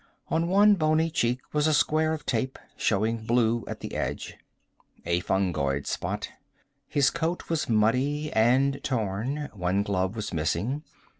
On 0.29 0.47
one 0.47 0.73
bony 0.73 1.11
cheek 1.11 1.41
was 1.53 1.67
a 1.67 1.75
square 1.75 2.11
of 2.11 2.25
tape, 2.25 2.57
showing 2.75 3.23
blue 3.27 3.63
at 3.67 3.81
the 3.81 3.93
edge. 3.93 4.35
A 5.05 5.19
fungoid 5.19 5.85
spot. 5.85 6.27
His 6.87 7.11
coat 7.11 7.49
was 7.51 7.69
muddy 7.69 8.33
and 8.33 8.83
torn. 8.83 9.51
One 9.53 9.83
glove 9.83 10.15
was 10.15 10.33
missing. 10.33 10.81